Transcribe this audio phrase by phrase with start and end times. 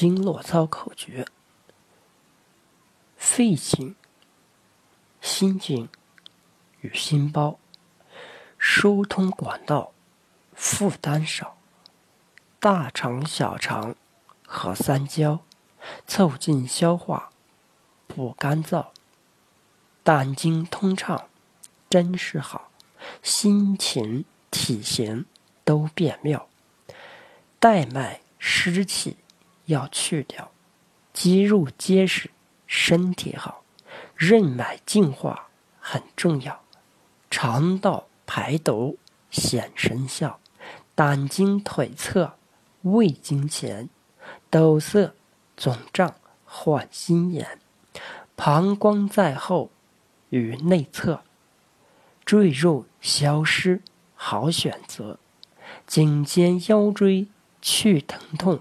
[0.00, 1.26] 经络操口诀：
[3.16, 3.96] 肺经、
[5.20, 5.88] 心经
[6.82, 7.58] 与心包，
[8.56, 9.92] 疏通管道，
[10.54, 11.56] 负担少；
[12.60, 13.96] 大肠、小肠
[14.46, 15.40] 和三焦，
[16.06, 17.32] 促进消化，
[18.06, 18.90] 不干燥；
[20.04, 21.28] 胆经通畅，
[21.90, 22.70] 真是好；
[23.20, 25.24] 心情、体型
[25.64, 26.46] 都变妙；
[27.58, 29.16] 带脉湿气。
[29.68, 30.50] 要去掉，
[31.12, 32.30] 肌肉结实，
[32.66, 33.62] 身体好，
[34.14, 35.48] 任脉净化
[35.78, 36.62] 很重要，
[37.30, 38.98] 肠道排毒
[39.30, 40.40] 显神效，
[40.94, 42.34] 胆经腿侧、
[42.82, 43.88] 胃经前
[44.50, 45.12] 堵塞
[45.54, 46.14] 肿胀
[46.44, 47.58] 患心炎，
[48.36, 49.70] 膀胱在后
[50.30, 51.22] 与内侧
[52.24, 53.82] 赘肉消失
[54.14, 55.18] 好选择，
[55.86, 57.28] 颈肩腰椎
[57.60, 58.60] 去疼痛。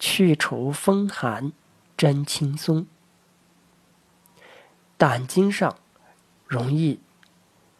[0.00, 1.52] 去除风寒，
[1.94, 2.86] 真轻松。
[4.96, 5.76] 胆经上
[6.46, 6.98] 容易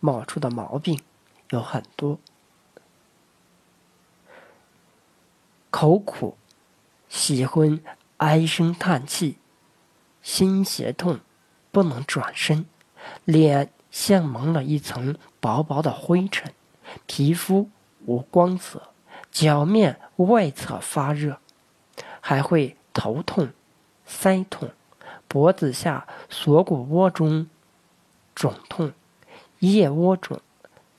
[0.00, 1.00] 冒出的毛病
[1.48, 2.18] 有很多：
[5.70, 6.36] 口苦，
[7.08, 7.80] 喜欢
[8.18, 9.38] 唉声叹气，
[10.20, 11.20] 心胁痛，
[11.72, 12.66] 不能转身，
[13.24, 16.52] 脸像蒙了一层薄薄的灰尘，
[17.06, 17.70] 皮肤
[18.04, 18.90] 无光泽，
[19.30, 21.40] 脚面外侧发热。
[22.30, 23.50] 还会头痛、
[24.08, 24.70] 腮痛、
[25.26, 27.48] 脖子下锁骨窝中
[28.36, 28.92] 肿痛、
[29.58, 30.40] 腋窝肿、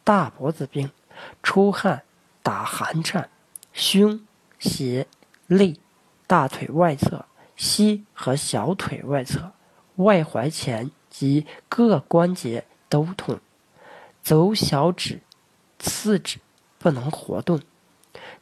[0.04, 0.92] 大脖子病、
[1.42, 2.04] 出汗、
[2.44, 3.30] 打寒颤、
[3.72, 4.28] 胸、
[4.60, 5.08] 胁、
[5.48, 5.80] 肋、
[6.28, 7.24] 大腿外侧、
[7.56, 9.54] 膝和小腿外侧、
[9.96, 13.40] 外踝前及各关节都痛，
[14.22, 15.22] 走小指、
[15.80, 16.40] 次指
[16.78, 17.62] 不能活动，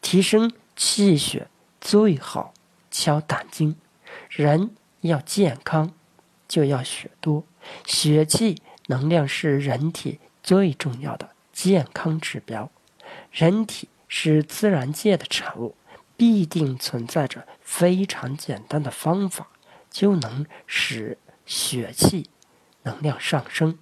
[0.01, 1.47] 提升气血
[1.79, 2.51] 最好。
[2.99, 3.77] 敲胆经，
[4.29, 5.93] 人要健康，
[6.49, 7.45] 就要血多。
[7.85, 12.69] 血气能量是人体最重要的健康指标。
[13.31, 15.77] 人体是自然界的产物，
[16.17, 19.47] 必定存在着非常简单的方法，
[19.89, 22.29] 就能使血气
[22.83, 23.79] 能量上升。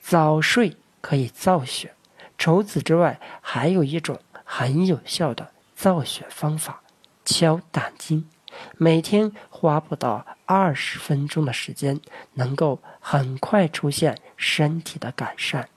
[0.00, 1.94] 早睡可以造血。
[2.36, 6.82] 除此之外，还有一种很有效的造血方法——
[7.24, 8.28] 敲胆经。
[8.76, 12.00] 每天花不到二十分钟的时间，
[12.34, 15.68] 能够很快出现身体的改善。